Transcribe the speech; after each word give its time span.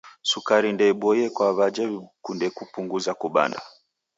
Sukari 0.29 0.69
ndeiboie 0.73 1.25
kwa 1.35 1.47
w'aja 1.57 1.83
w'ikunde 1.91 2.47
kupunguza 2.57 3.11
kubanda. 3.21 3.59